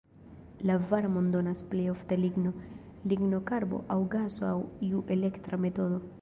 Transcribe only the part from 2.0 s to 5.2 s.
ligno, lignokarbo aŭ gaso aŭ iu